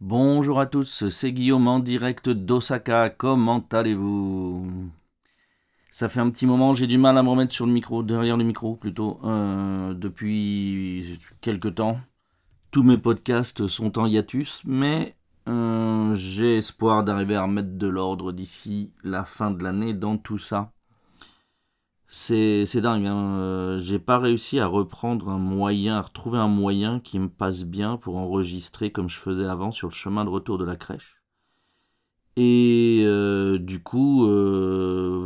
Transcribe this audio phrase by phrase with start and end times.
[0.00, 4.90] Bonjour à tous, c'est Guillaume en direct d'Osaka, comment allez-vous?
[5.90, 8.36] Ça fait un petit moment, j'ai du mal à me remettre sur le micro, derrière
[8.36, 12.00] le micro plutôt, euh, depuis quelques temps.
[12.70, 15.14] Tous mes podcasts sont en hiatus, mais
[15.48, 20.38] euh, j'ai espoir d'arriver à remettre de l'ordre d'ici la fin de l'année dans tout
[20.38, 20.72] ça.
[22.06, 23.36] C'est, dingue, hein.
[23.36, 27.64] Euh, j'ai pas réussi à reprendre un moyen, à retrouver un moyen qui me passe
[27.64, 31.22] bien pour enregistrer comme je faisais avant sur le chemin de retour de la crèche.
[32.36, 34.26] Et euh, du coup,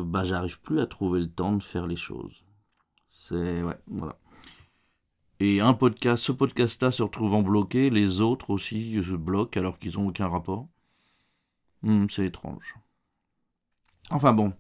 [0.07, 2.45] bah, j'arrive plus à trouver le temps de faire les choses.
[3.11, 3.63] C'est.
[3.63, 4.17] Ouais, voilà.
[5.45, 9.77] Et un podcast, ce podcast-là se retrouve en bloqué, les autres aussi se bloquent alors
[9.77, 10.69] qu'ils n'ont aucun rapport.
[11.83, 12.77] Hmm, c'est étrange.
[14.11, 14.53] Enfin bon.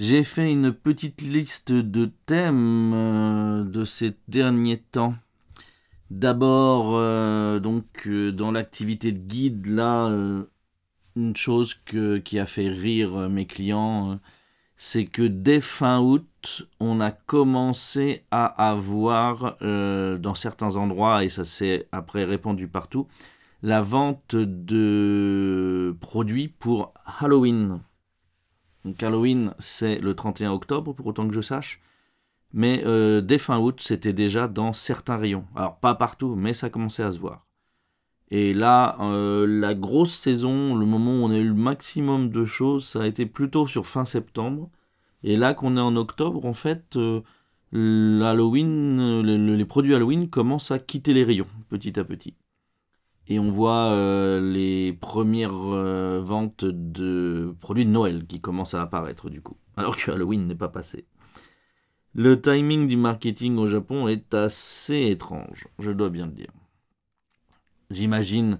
[0.00, 5.14] J'ai fait une petite liste de thèmes euh, de ces derniers temps.
[6.10, 10.08] D'abord, euh, donc, euh, dans l'activité de guide, là,
[11.14, 14.18] une chose qui a fait rire mes clients,
[14.76, 16.26] c'est que dès fin août,
[16.80, 23.06] on a commencé à avoir, dans certains endroits, et ça s'est après répandu partout,
[23.62, 27.80] la vente de produits pour Halloween.
[28.84, 31.80] Donc Halloween, c'est le 31 octobre, pour autant que je sache.
[32.52, 35.44] Mais euh, dès fin août, c'était déjà dans certains rayons.
[35.56, 37.46] Alors pas partout, mais ça commençait à se voir.
[38.30, 42.44] Et là, euh, la grosse saison, le moment où on a eu le maximum de
[42.44, 44.70] choses, ça a été plutôt sur fin septembre.
[45.26, 47.20] Et là qu'on est en octobre, en fait, euh,
[47.72, 52.34] les produits Halloween commencent à quitter les rayons, petit à petit
[53.28, 58.82] et on voit euh, les premières euh, ventes de produits de Noël qui commencent à
[58.82, 61.06] apparaître du coup, alors que Halloween n'est pas passé.
[62.14, 66.50] Le timing du marketing au Japon est assez étrange, je dois bien le dire.
[67.90, 68.58] J'imagine,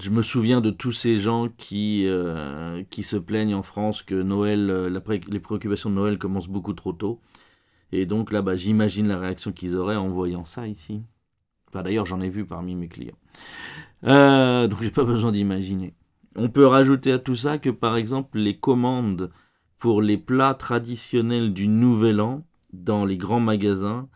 [0.00, 4.14] je me souviens de tous ces gens qui, euh, qui se plaignent en France que
[4.14, 4.92] Noël,
[5.28, 7.20] les préoccupations de Noël commencent beaucoup trop tôt.
[7.92, 11.02] Et donc là, bas j'imagine la réaction qu'ils auraient en voyant ça ici.
[11.68, 13.18] Enfin, d'ailleurs, j'en ai vu parmi mes clients.
[14.04, 15.94] Euh, donc j'ai pas besoin d'imaginer.
[16.36, 19.30] On peut rajouter à tout ça que par exemple les commandes
[19.78, 24.08] pour les plats traditionnels du Nouvel An dans les grands magasins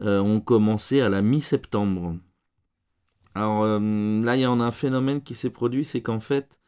[0.00, 2.16] euh, ont commencé à la mi-septembre.
[3.34, 3.78] Alors euh,
[4.22, 6.60] là, il y en a un phénomène qui s'est produit, c'est qu'en fait,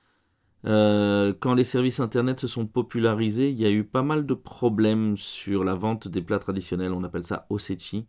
[0.64, 5.16] quand les services internet se sont popularisés, il y a eu pas mal de problèmes
[5.16, 6.92] sur la vente des plats traditionnels.
[6.92, 8.08] On appelle ça osechi,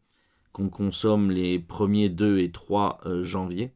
[0.53, 3.73] qu'on consomme les 1er, 2 et 3 janvier.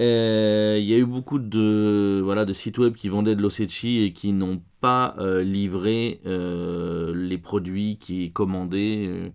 [0.00, 4.02] Euh, il y a eu beaucoup de, voilà, de sites web qui vendaient de l'Osechi
[4.02, 9.32] et qui n'ont pas euh, livré euh, les produits qui commandaient.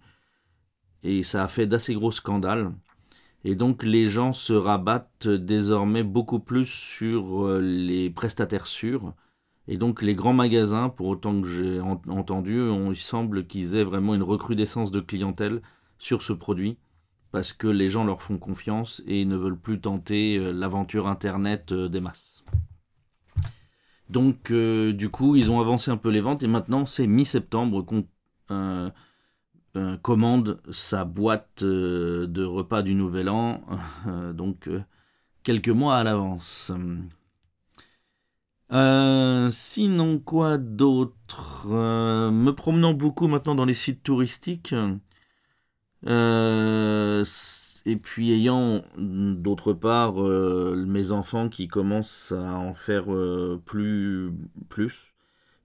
[1.03, 2.71] et ça a fait d'assez gros scandales.
[3.43, 9.13] Et donc les gens se rabattent désormais beaucoup plus sur les prestataires sûrs.
[9.67, 14.15] Et donc les grands magasins, pour autant que j'ai entendu, il semble qu'ils aient vraiment
[14.15, 15.61] une recrudescence de clientèle
[15.99, 16.77] sur ce produit
[17.31, 21.71] parce que les gens leur font confiance et ne veulent plus tenter euh, l'aventure Internet
[21.71, 22.43] euh, des masses.
[24.09, 27.83] Donc, euh, du coup, ils ont avancé un peu les ventes et maintenant, c'est mi-septembre
[27.83, 28.05] qu'on
[30.01, 33.61] commande sa boîte de repas du Nouvel An,
[34.33, 34.69] donc
[35.43, 36.71] quelques mois à l'avance.
[39.51, 41.67] sinon, quoi d'autre?
[41.67, 44.73] Me promenant beaucoup maintenant dans les sites touristiques,
[46.05, 47.25] euh,
[47.85, 54.31] et puis ayant d'autre part euh, mes enfants qui commencent à en faire euh, plus,
[54.69, 55.13] plus,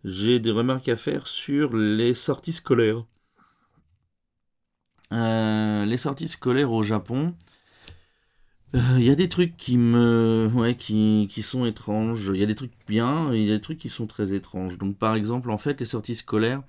[0.05, 3.05] j'ai des remarques à faire sur les sorties scolaires.
[5.13, 7.35] Les sorties scolaires au Japon,
[8.75, 12.31] il y a des trucs qui me, ouais, qui, qui sont étranges.
[12.35, 14.79] Il y a des trucs bien il y a des trucs qui sont très étranges.
[14.79, 16.63] Donc par exemple, en fait, les sorties scolaires,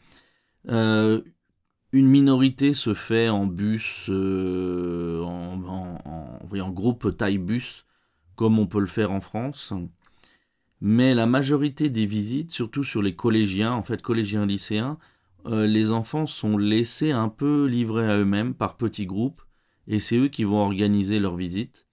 [1.94, 5.60] une minorité se fait en bus, euh, en,
[6.72, 7.86] groupe taille bus,
[8.36, 9.74] comme on peut le faire en France.
[10.81, 14.98] Mais la majorité des visites, surtout sur les collégiens, en fait collégiens lycéens,
[15.45, 19.42] euh, les enfants sont laissés un peu livrés à eux-mêmes par petits groupes,
[19.88, 21.88] et c'est eux qui vont organiser leurs visites.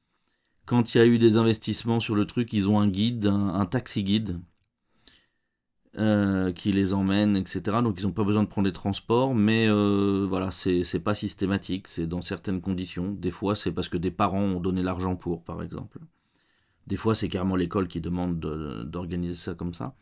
[0.67, 3.67] Quand il y a eu des investissements sur le truc, ils ont un guide, un
[3.67, 4.41] taxi guide,
[5.99, 7.82] euh, qui les emmènent, etc.
[7.82, 11.88] Donc ils n'ont pas besoin de prendre des transports, mais euh, voilà, c'est pas systématique,
[11.88, 13.11] c'est dans certaines conditions.
[13.12, 15.99] Des fois, c'est parce que des parents ont donné l'argent pour, par exemple.
[16.87, 19.96] Des fois, c'est carrément l'école qui demande d'organiser ça comme ça.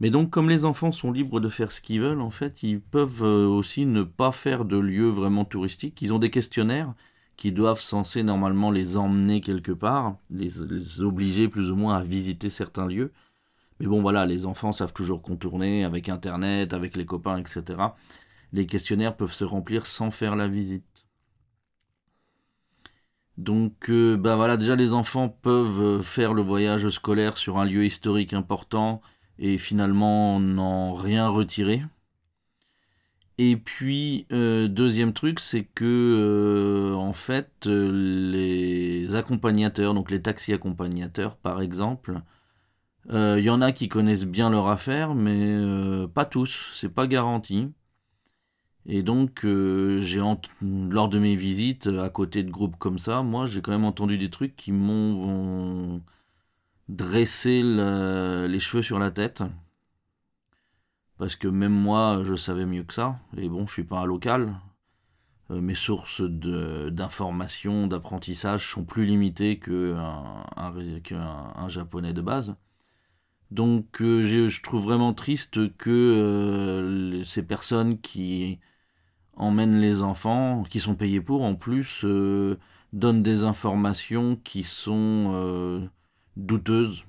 [0.00, 2.80] Mais donc, comme les enfants sont libres de faire ce qu'ils veulent, en fait, ils
[2.80, 6.00] peuvent euh, aussi ne pas faire de lieux vraiment touristiques.
[6.02, 6.94] Ils ont des questionnaires
[7.36, 12.02] qui doivent censés normalement les emmener quelque part, les, les, obliger plus ou moins à
[12.02, 13.12] visiter certains lieux.
[13.80, 17.62] Mais bon, voilà, les enfants savent toujours contourner avec Internet, avec les copains, etc.
[18.52, 20.84] Les questionnaires peuvent se remplir sans faire la visite.
[23.36, 27.64] Donc, euh, bah voilà, déjà les enfants peuvent euh, faire le voyage scolaire sur un
[27.64, 29.00] lieu historique important
[29.38, 31.82] et finalement n'en rien retirer.
[33.38, 37.90] Et puis, euh, deuxième truc, c'est que, euh, en fait, euh,
[38.32, 42.20] les accompagnateurs, donc les taxis accompagnateurs, par exemple,
[43.10, 45.56] il y en a qui connaissent bien leur affaire, mais
[46.14, 47.68] pas tous, c'est pas garanti.
[48.86, 50.20] Et donc, j'ai
[50.62, 54.18] lors de mes visites à côté de groupes comme ça, moi, j'ai quand même entendu
[54.18, 56.02] des trucs qui m'ont
[56.88, 59.42] dressé les cheveux sur la tête
[61.18, 63.18] parce que même moi, je savais mieux que ça.
[63.36, 64.54] Et bon, je suis pas un local.
[65.50, 72.54] Euh, mes sources d'information, d'apprentissage sont plus limitées qu'un un, japonais de base.
[73.50, 78.60] Donc euh, je trouve vraiment triste que euh, ces personnes qui
[79.36, 82.04] emmènent les enfants, qui sont payés pour, en plus,
[82.92, 85.88] donnent des informations qui sont
[86.38, 87.04] douteuses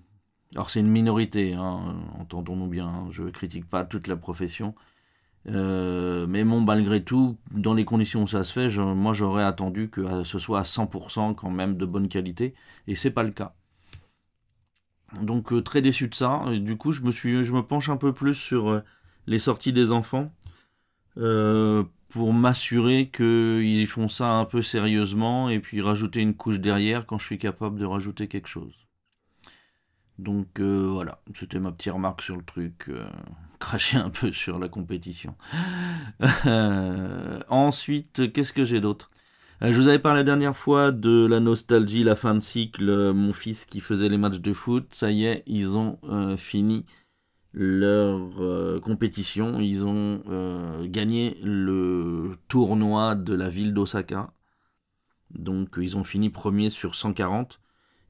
[0.56, 4.74] alors c'est une minorité, hein, entendons-nous bien, hein, je ne critique pas toute la profession.
[5.48, 9.90] Euh, mais bon, malgré tout, dans les conditions où ça se fait, moi j'aurais attendu
[9.90, 12.56] que ce soit à 100% quand même de bonne qualité,
[12.88, 13.54] et c'est pas le cas.
[15.22, 16.44] Donc euh, très déçu de ça.
[16.52, 18.84] Et du coup, je me suis, je me penche un peu plus sur euh,
[19.28, 20.32] les sorties des enfants
[22.10, 27.18] pour m'assurer qu'ils font ça un peu sérieusement et puis rajouter une couche derrière quand
[27.18, 28.89] je suis capable de rajouter quelque chose.
[30.20, 33.08] Donc euh, voilà, c'était ma petite remarque sur le truc, euh,
[33.60, 35.36] cracher un peu sur la compétition.
[36.46, 39.12] Euh, ensuite, qu'est-ce que j'ai d'autre?
[39.62, 43.34] Je vous avais parlé la dernière fois de la nostalgie, la fin de cycle, mon
[43.34, 46.00] fils qui faisait les matchs de foot, ça y est, ils ont
[46.38, 46.86] fini
[47.52, 50.24] leur compétition, ils ont
[50.86, 54.32] gagné le tournoi de la ville d'Osaka.
[55.32, 57.60] Donc ils ont fini premier sur 140.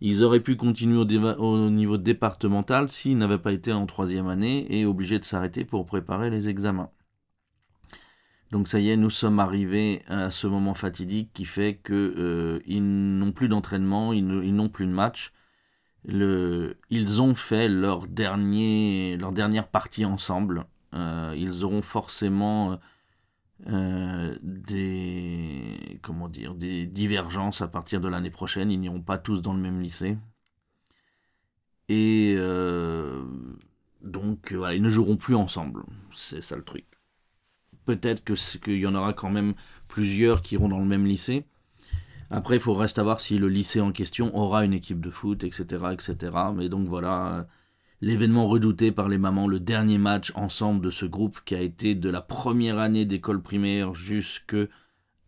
[0.01, 4.85] Ils auraient pu continuer au, niveau départemental s'ils n'avaient pas été en troisième année et
[4.85, 6.89] obligés de s'arrêter pour préparer les examens.
[8.51, 12.59] Donc ça y est, nous sommes arrivés à ce moment fatidique qui fait qu'ils euh,
[12.79, 15.33] n'ont plus d'entraînement, ils n'ont plus de match.
[16.05, 20.65] ils ont fait leur, dernière partie ensemble.
[20.95, 22.79] Euh, ils auront forcément
[23.67, 28.71] euh, des comment dire des divergences à partir de l'année prochaine.
[28.71, 30.17] Ils n'iront pas tous dans le même lycée.
[31.89, 33.23] Et euh,
[34.01, 35.83] donc voilà, ils ne joueront plus ensemble.
[36.13, 36.85] C'est ça le truc.
[37.85, 39.55] Peut-être que qu'il y en aura quand même
[39.87, 41.45] plusieurs qui iront dans le même lycée.
[42.29, 45.09] Après, il faut rester à voir si le lycée en question aura une équipe de
[45.09, 45.63] foot, etc.,
[45.93, 46.31] etc.
[46.55, 47.47] Mais donc voilà,
[48.01, 51.95] l'événement redouté par les mamans, le dernier match ensemble de ce groupe qui a été
[51.95, 54.67] de la première année d'école primaire jusque euh,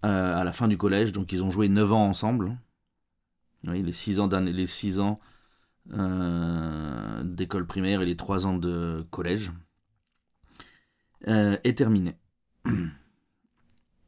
[0.04, 1.12] à la fin du collège.
[1.12, 2.58] Donc ils ont joué 9 ans ensemble.
[3.68, 5.20] Oui, les 6 ans, les 6 ans
[5.94, 9.52] euh, d'école primaire et les 3 ans de collège
[11.28, 12.16] euh, est terminé.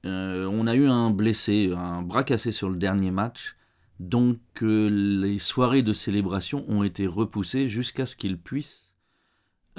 [0.05, 3.55] on a eu un blessé, un bras cassé sur le dernier match.
[3.99, 8.93] Donc euh, les soirées de célébration ont été repoussées jusqu'à ce qu'ils puissent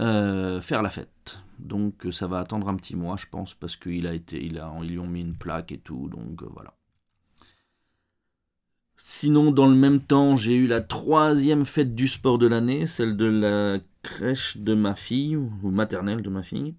[0.01, 1.41] euh, faire la fête.
[1.59, 4.63] Donc euh, ça va attendre un petit mois, je pense, parce qu'ils a été, il
[4.83, 6.09] ils lui ont mis une plaque et tout.
[6.09, 6.75] Donc voilà.
[8.97, 13.17] Sinon, dans le même temps, j'ai eu la troisième fête du sport de l'année, celle
[13.17, 16.75] de la crèche de ma fille, ou maternelle de ma fille.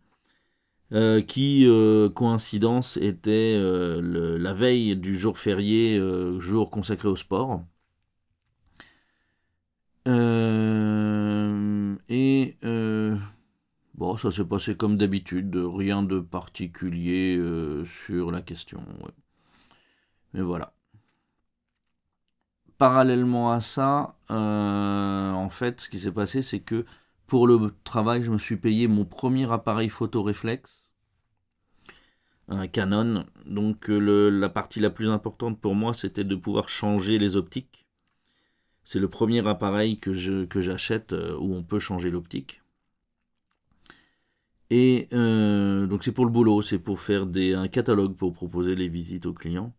[0.94, 6.00] Euh, qui, euh, coïncidence, était euh, la veille du jour férié,
[6.40, 7.64] jour consacré au sport.
[12.10, 12.58] et
[13.96, 17.40] bon, ça s'est passé comme d'habitude, rien de particulier
[17.86, 18.84] sur la question.
[20.34, 20.74] Mais voilà.
[22.78, 26.86] Parallèlement à ça, en fait, ce qui s'est passé, c'est que
[27.28, 30.92] pour le travail, je me suis payé mon premier appareil photo réflexe,
[32.48, 33.26] un Canon.
[33.46, 37.86] Donc euh, la partie la plus importante pour moi, c'était de pouvoir changer les optiques.
[38.84, 42.62] C'est le premier appareil que j'achète euh, où on peut changer l'optique.
[44.70, 48.88] Et euh, donc c'est pour le boulot, c'est pour faire un catalogue pour proposer les
[48.88, 49.74] visites aux clients.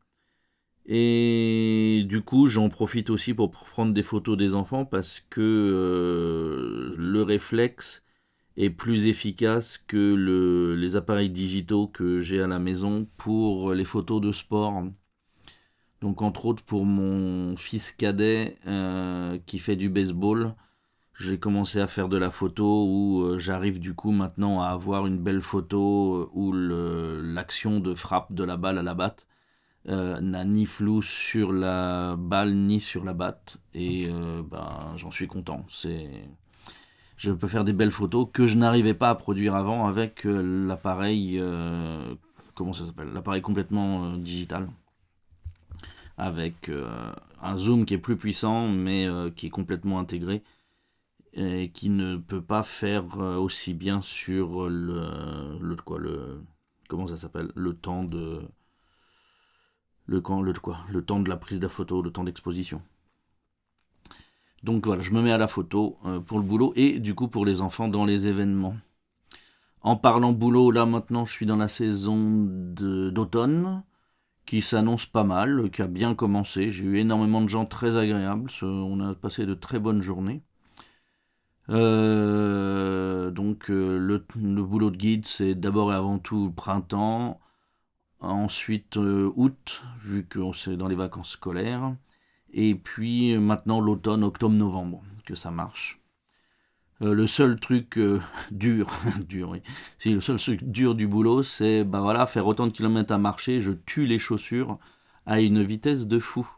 [0.87, 1.76] Et
[2.07, 7.23] du coup, j'en profite aussi pour prendre des photos des enfants parce que euh, le
[7.23, 8.05] réflexe
[8.57, 14.21] est plus efficace que les appareils digitaux que j'ai à la maison pour les photos
[14.21, 14.85] de sport.
[16.01, 20.55] Donc entre autres pour mon fils cadet euh, qui fait du baseball,
[21.19, 25.07] j'ai commencé à faire de la photo où euh, j'arrive du coup maintenant à avoir
[25.07, 29.26] une belle photo où l'action de frappe de la balle à la batte
[29.87, 33.59] n'a ni flou sur la balle ni sur la batte.
[33.75, 35.65] Et ben, j'en suis content.
[35.69, 36.11] C'est
[37.17, 41.41] je peux faire des belles photos que je n'arrivais pas à produire avant avec l'appareil
[42.57, 43.13] comment ça s'appelle?
[43.13, 44.69] L'appareil complètement digital.
[46.19, 47.13] Avec euh,
[47.43, 50.43] un zoom qui est plus puissant mais euh, qui est complètement intégré
[51.35, 56.43] et qui ne peut pas faire euh, aussi bien sur le, le quoi le
[56.89, 57.53] comment ça s'appelle?
[57.55, 58.41] Le temps de
[60.07, 60.53] le, le
[60.93, 62.83] le temps de la prise de la photo le temps d'exposition
[64.63, 65.97] donc voilà je me mets à la photo
[66.27, 68.77] pour le boulot et du coup pour les enfants dans les événements
[69.83, 73.83] en parlant boulot là maintenant je suis dans la saison d'automne
[74.47, 76.71] qui s'annonce pas mal, qui a bien commencé.
[76.71, 78.51] J'ai eu énormément de gens très agréables.
[78.63, 80.43] On a passé de très bonnes journées.
[81.69, 84.19] Euh, donc euh, le,
[84.63, 87.41] boulot de guide, c'est d'abord et avant tout le printemps,
[88.29, 91.95] ensuite euh, août, vu que c'est dans les vacances scolaires,
[92.53, 96.01] et puis maintenant l'automne, octobre-novembre, que ça marche.
[97.03, 98.91] Euh, le seul truc euh, dur,
[99.29, 99.57] dur.
[99.99, 103.61] Si le seul truc dur du boulot, c'est bah faire autant de kilomètres à marcher,
[103.61, 104.79] je tue les chaussures
[105.27, 106.49] à une vitesse de fou.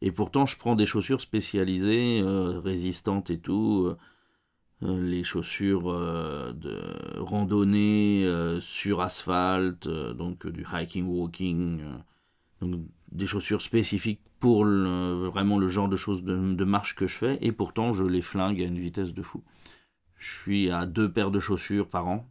[0.00, 3.92] Et pourtant, je prends des chaussures spécialisées, euh, résistantes et tout,
[4.80, 5.92] les chaussures
[6.54, 8.28] de randonnée
[8.60, 11.80] sur asphalte, donc du hiking, walking,
[12.60, 12.80] donc
[13.10, 17.50] des chaussures spécifiques pour vraiment le genre de choses de marche que je fais, et
[17.50, 19.42] pourtant je les flingue à une vitesse de fou.
[20.18, 22.28] Je suis à deux paires de chaussures par an.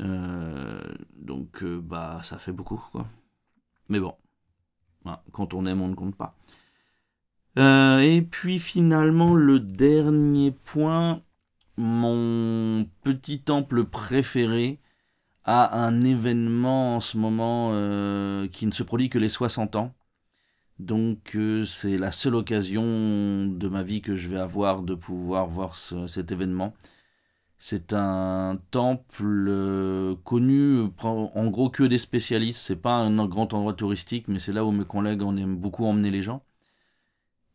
[0.00, 0.82] Euh,
[1.14, 3.06] donc, euh, bah, ça fait beaucoup, quoi.
[3.90, 4.14] Mais bon,
[5.32, 6.34] quand on aime, on ne compte pas.
[7.58, 11.22] Euh, et puis finalement, le dernier point,
[11.76, 14.80] mon petit temple préféré
[15.44, 17.70] a un événement en ce moment
[18.48, 19.94] qui ne se produit que les 60 ans.
[20.82, 25.46] Donc euh, c'est la seule occasion de ma vie que je vais avoir de pouvoir
[25.46, 26.74] voir cet événement.
[27.58, 32.60] C'est un temple euh, connu en gros que des spécialistes.
[32.66, 35.84] C'est pas un grand endroit touristique, mais c'est là où mes collègues en aiment beaucoup
[35.84, 36.42] emmener les gens.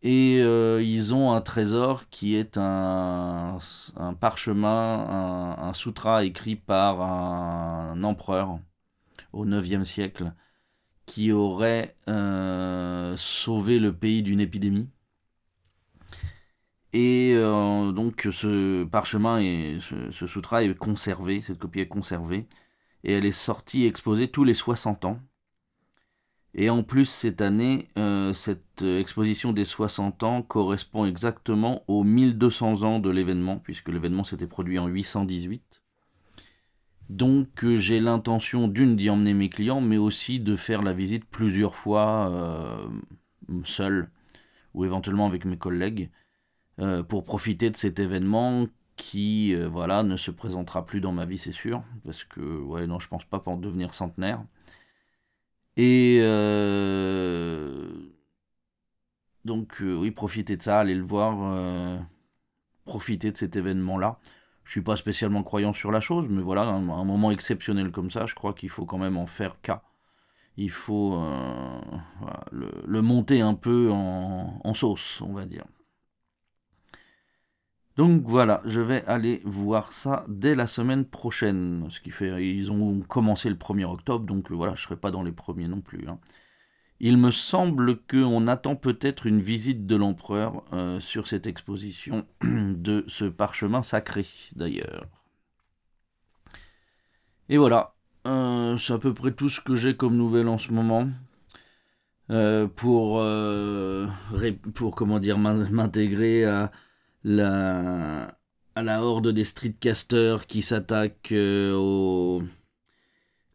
[0.10, 3.58] Et euh, ils ont un trésor qui est un,
[4.22, 8.58] parchemin, un, sutra écrit par un, empereur
[9.34, 10.32] au 9e siècle
[11.06, 14.90] qui aurait euh, sauvé le pays d'une épidémie.
[16.94, 19.78] Et euh, donc ce parchemin et
[20.12, 22.48] ce, sutra est conservé, cette copie est conservée,
[23.04, 25.20] et elle est sortie exposée tous les 60 ans.
[26.58, 32.84] Et en plus, cette année, euh, cette exposition des 60 ans correspond exactement aux 1200
[32.84, 35.82] ans de l'événement, puisque l'événement s'était produit en 818.
[37.10, 41.26] Donc euh, j'ai l'intention d'une d'y emmener mes clients, mais aussi de faire la visite
[41.26, 42.88] plusieurs fois euh,
[43.64, 44.10] seul
[44.74, 46.12] ou éventuellement avec mes collègues
[46.80, 51.38] euh, pour profiter de cet événement qui voilà ne se présentera plus dans ma vie
[51.38, 54.44] c'est sûr parce que ouais non je pense pas pour devenir centenaire
[55.78, 56.20] et
[59.46, 62.02] donc oui profiter de ça aller le voir
[62.86, 64.20] profiter de cet événement là
[64.68, 68.26] je suis pas spécialement croyant sur la chose, mais voilà, un, moment exceptionnel comme ça,
[68.26, 69.82] je crois qu'il faut quand même en faire cas.
[70.58, 71.80] Il faut euh,
[72.52, 75.64] le, monter un peu en, sauce, on va dire.
[77.98, 81.88] Donc voilà, je vais aller voir ça dès la semaine prochaine.
[81.90, 85.24] Ce qui fait, ils ont commencé le 1er octobre, donc voilà, je serai pas dans
[85.24, 86.08] les premiers non plus.
[86.08, 86.20] Hein.
[87.00, 93.04] Il me semble qu'on attend peut-être une visite de l'empereur euh, sur cette exposition de
[93.08, 94.26] ce parchemin sacré
[94.56, 95.08] d'ailleurs.
[97.50, 97.96] Et voilà,
[98.28, 101.08] euh, c'est à peu près tout ce que j'ai comme nouvelle en ce moment.
[102.30, 103.24] Euh, pour,
[104.74, 106.72] pour comment dire m'intégrer à
[107.28, 108.38] la,
[108.76, 112.42] à la horde des streetcasters qui s'attaquent aux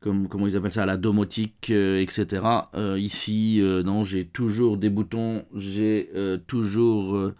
[0.03, 2.43] comme comment ils appellent ça, la domotique, euh, etc.
[2.75, 6.11] Euh, ici, euh, non, j'ai toujours des boutons, j'ai
[6.47, 7.33] toujours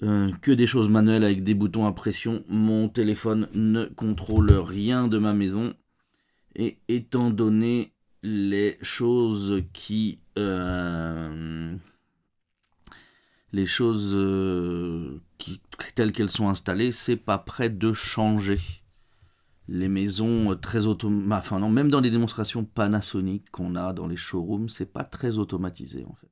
[0.00, 2.42] que des choses manuelles avec des boutons à pression.
[2.48, 5.74] Mon téléphone ne contrôle rien de ma maison.
[6.56, 10.18] Et étant donné les choses qui
[13.52, 14.16] les choses
[15.38, 15.60] qui,
[15.94, 18.58] telles qu'elles sont installées, c'est pas prêt de changer.
[19.68, 24.16] Les maisons très automatiques, enfin non, même dans les démonstrations Panasonic qu'on a dans les
[24.16, 26.30] showrooms, c'est pas très automatisé en fait.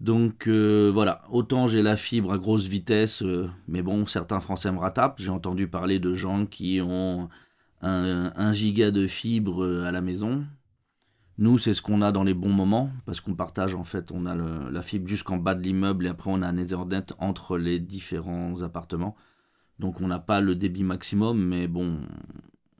[0.00, 4.72] Donc euh, voilà, autant j'ai la fibre à grosse vitesse, euh, mais bon, certains Français
[4.72, 5.20] me rattrapent.
[5.20, 7.28] J'ai entendu parler de gens qui ont
[7.82, 10.44] un, giga de fibre euh, à la maison.
[11.40, 14.26] Nous, c'est ce qu'on a dans les bons moments, parce qu'on partage en fait, on
[14.26, 17.80] a la fibre jusqu'en bas de l'immeuble et après on a un Ethernet entre les
[17.80, 19.16] différents appartements.
[19.78, 21.98] Donc on n'a pas le débit maximum, mais bon,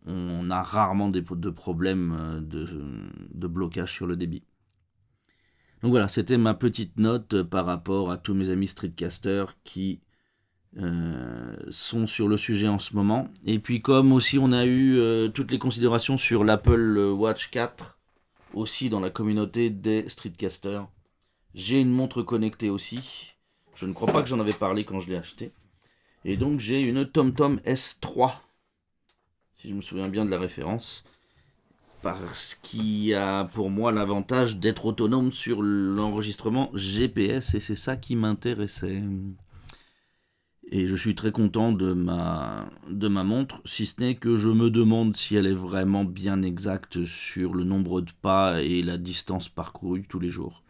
[0.07, 4.45] on a rarement de problèmes de blocage sur le débit.
[5.83, 10.01] Donc voilà, c'était ma petite note euh, par rapport à tous mes amis streetcasters qui
[10.77, 13.29] euh, sont sur le sujet en ce moment.
[13.47, 17.99] Et puis comme aussi on a eu euh, toutes les considérations sur l'Apple Watch 4,
[18.55, 20.89] aussi dans la communauté des streetcasters,
[21.55, 23.35] j'ai une montre connectée aussi.
[23.75, 25.53] Je ne crois pas que j'en avais parlé quand je l'ai acheté.
[26.25, 28.35] Et donc j'ai une TomTom S3,
[29.57, 31.05] si je me souviens bien de la référence
[32.03, 38.17] parce qu'il a pour moi l'avantage d'être autonome sur l'enregistrement GPS et c'est ça qui
[38.17, 39.03] m'intéressait.
[40.73, 44.49] Et je suis très content de ma, de ma montre, si ce n'est que je
[44.49, 48.97] me demande si elle est vraiment bien exacte sur le nombre de pas et la
[48.97, 50.63] distance parcourue tous les jours.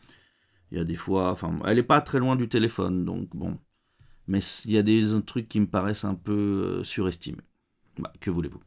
[0.73, 3.59] Il y a des fois, enfin, elle n'est pas très loin du téléphone, donc bon.
[4.27, 7.43] Mais il y a des trucs qui me paraissent un peu euh, surestimés.
[7.99, 8.61] Bah, que voulez-vous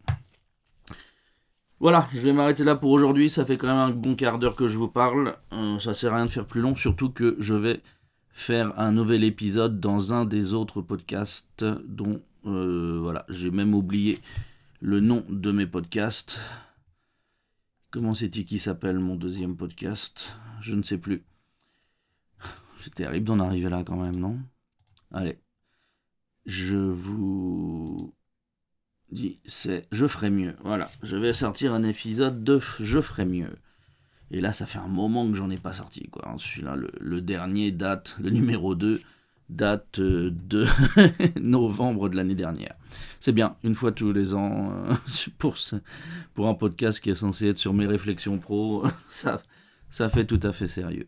[1.80, 3.30] voilà, je vais m'arrêter là pour aujourd'hui.
[3.30, 5.36] Ça fait quand même un bon quart d'heure que je vous parle.
[5.52, 7.82] Euh, ça sert à rien de faire plus long, surtout que je vais
[8.34, 14.20] faire un nouvel épisode dans un des autres podcasts dont euh, voilà, j'ai même oublié
[14.82, 16.40] le nom de mes podcasts.
[17.92, 20.36] Comment c'est-il qui s'appelle mon deuxième podcast?
[20.62, 21.24] Je ne sais plus.
[22.84, 24.40] C'est terrible d'en arriver là quand même, non?
[25.12, 25.40] Allez.
[26.46, 28.14] Je vous
[29.12, 30.56] dit c'est je ferai mieux.
[30.64, 33.56] Voilà, je vais sortir un épisode de je ferai mieux.
[34.34, 36.10] Et là, ça fait un moment que j'en ai pas sorti.
[36.10, 36.34] Quoi.
[36.38, 39.00] Celui-là, le, dernier date, le numéro 2,
[39.50, 40.66] date euh, de
[41.40, 42.74] novembre de l'année dernière.
[43.20, 44.96] C'est bien, une fois tous les ans, euh,
[45.38, 45.56] pour,
[46.34, 50.52] pour un podcast qui est censé être sur mes réflexions pro, ça fait tout à
[50.52, 51.08] fait sérieux.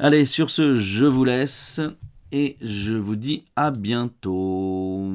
[0.00, 1.80] Allez, sur ce, je vous laisse
[2.32, 5.12] et je vous dis à bientôt.